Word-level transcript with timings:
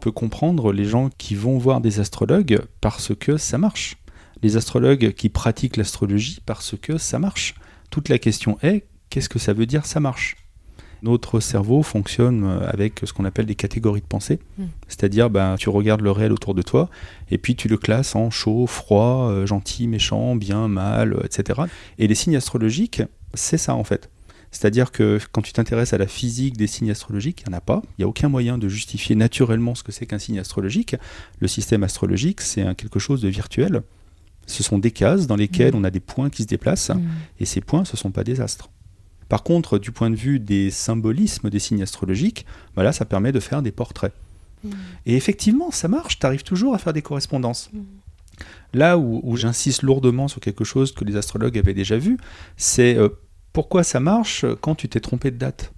peut 0.00 0.10
comprendre 0.10 0.72
les 0.72 0.84
gens 0.84 1.10
qui 1.18 1.34
vont 1.34 1.58
voir 1.58 1.80
des 1.80 2.00
astrologues 2.00 2.60
parce 2.80 3.14
que 3.14 3.36
ça 3.36 3.58
marche. 3.58 3.96
Les 4.42 4.56
astrologues 4.56 5.12
qui 5.12 5.28
pratiquent 5.28 5.76
l'astrologie 5.76 6.40
parce 6.44 6.74
que 6.80 6.98
ça 6.98 7.18
marche. 7.18 7.54
Toute 7.90 8.08
la 8.08 8.18
question 8.18 8.58
est, 8.62 8.86
qu'est-ce 9.10 9.28
que 9.28 9.38
ça 9.38 9.52
veut 9.52 9.66
dire 9.66 9.86
ça 9.86 10.00
marche? 10.00 10.36
Notre 11.02 11.40
cerveau 11.40 11.82
fonctionne 11.82 12.44
euh, 12.44 12.68
avec 12.68 13.00
ce 13.04 13.12
qu'on 13.12 13.24
appelle 13.24 13.46
des 13.46 13.54
catégories 13.54 14.02
de 14.02 14.06
pensée, 14.06 14.38
hmm. 14.58 14.64
c'est-à-dire 14.86 15.30
ben, 15.30 15.56
tu 15.56 15.70
regardes 15.70 16.02
le 16.02 16.10
réel 16.10 16.32
autour 16.32 16.54
de 16.54 16.60
toi 16.62 16.90
et 17.30 17.38
puis 17.38 17.56
tu 17.56 17.68
le 17.68 17.78
classes 17.78 18.14
en 18.14 18.30
chaud, 18.30 18.66
froid, 18.66 19.30
euh, 19.30 19.46
gentil, 19.46 19.86
méchant, 19.86 20.36
bien, 20.36 20.68
mal, 20.68 21.16
etc. 21.24 21.62
Et 21.98 22.06
les 22.06 22.14
signes 22.14 22.36
astrologiques, 22.36 23.02
c'est 23.32 23.56
ça 23.58 23.74
en 23.74 23.84
fait. 23.84 24.10
C'est-à-dire 24.50 24.90
que 24.90 25.18
quand 25.32 25.42
tu 25.42 25.52
t'intéresses 25.52 25.92
à 25.92 25.98
la 25.98 26.06
physique 26.06 26.56
des 26.56 26.66
signes 26.66 26.90
astrologiques, 26.90 27.42
il 27.46 27.50
n'y 27.50 27.54
en 27.54 27.58
a 27.58 27.60
pas. 27.60 27.82
Il 27.90 28.00
n'y 28.00 28.04
a 28.04 28.08
aucun 28.08 28.28
moyen 28.28 28.58
de 28.58 28.68
justifier 28.68 29.14
naturellement 29.14 29.74
ce 29.74 29.82
que 29.82 29.92
c'est 29.92 30.06
qu'un 30.06 30.18
signe 30.18 30.38
astrologique. 30.38 30.96
Le 31.38 31.48
système 31.48 31.84
astrologique, 31.84 32.40
c'est 32.40 32.74
quelque 32.74 32.98
chose 32.98 33.20
de 33.20 33.28
virtuel. 33.28 33.82
Ce 34.46 34.62
sont 34.62 34.78
des 34.78 34.90
cases 34.90 35.26
dans 35.26 35.36
lesquelles 35.36 35.74
mm. 35.74 35.78
on 35.78 35.84
a 35.84 35.90
des 35.90 36.00
points 36.00 36.30
qui 36.30 36.42
se 36.42 36.48
déplacent, 36.48 36.90
mm. 36.90 37.02
et 37.38 37.44
ces 37.44 37.60
points, 37.60 37.84
ce 37.84 37.92
ne 37.92 37.98
sont 37.98 38.10
pas 38.10 38.24
des 38.24 38.40
astres. 38.40 38.70
Par 39.28 39.44
contre, 39.44 39.78
du 39.78 39.92
point 39.92 40.10
de 40.10 40.16
vue 40.16 40.40
des 40.40 40.70
symbolismes 40.70 41.50
des 41.50 41.60
signes 41.60 41.82
astrologiques, 41.82 42.46
bah 42.74 42.90
ça 42.92 43.04
permet 43.04 43.30
de 43.30 43.38
faire 43.38 43.62
des 43.62 43.70
portraits. 43.70 44.12
Mm. 44.64 44.70
Et 45.06 45.16
effectivement, 45.16 45.70
ça 45.70 45.86
marche, 45.86 46.18
tu 46.18 46.26
arrives 46.26 46.42
toujours 46.42 46.74
à 46.74 46.78
faire 46.78 46.92
des 46.92 47.02
correspondances. 47.02 47.70
Là 48.72 48.98
où, 48.98 49.36
j'insiste 49.36 49.82
lourdement 49.82 50.26
sur 50.26 50.40
quelque 50.40 50.64
chose 50.64 50.92
que 50.92 51.04
les 51.04 51.16
astrologues 51.16 51.58
avaient 51.58 51.74
déjà 51.74 51.98
vu, 51.98 52.16
c'est 52.56 52.96
euh, 52.96 53.08
pourquoi 53.52 53.84
ça 53.84 54.00
marche 54.00 54.44
quand 54.60 54.74
tu 54.74 54.88
t'es 54.88 55.00
trompé 55.00 55.30
de 55.30 55.36
date? 55.36 55.72